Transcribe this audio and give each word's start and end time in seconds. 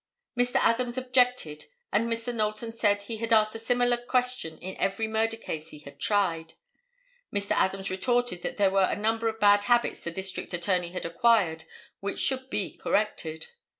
Mr. 0.35 0.55
Adams 0.55 0.97
objected 0.97 1.65
and 1.91 2.11
Mr. 2.11 2.33
Knowlton 2.33 2.71
said 2.71 3.03
he 3.03 3.17
had 3.17 3.31
asked 3.31 3.53
a 3.53 3.59
similar 3.59 3.97
question 3.97 4.57
in 4.57 4.75
every 4.77 5.05
murder 5.07 5.37
case 5.37 5.69
he 5.69 5.77
had 5.77 5.99
tried. 5.99 6.55
Mr. 7.31 7.51
Adams 7.51 7.91
retorted 7.91 8.41
that 8.41 8.57
there 8.57 8.71
were 8.71 8.87
a 8.89 8.95
number 8.95 9.27
of 9.27 9.39
bad 9.39 9.65
habits 9.65 10.03
the 10.03 10.09
District 10.09 10.51
Attorney 10.55 10.89
had 10.91 11.05
acquired 11.05 11.65
which 11.99 12.17
should 12.17 12.49
be 12.49 12.71
corrected. 12.77 13.49